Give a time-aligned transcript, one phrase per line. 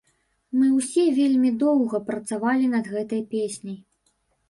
[0.61, 3.83] Мы ўсе вельмі доўга працавалі над гэтай песняй.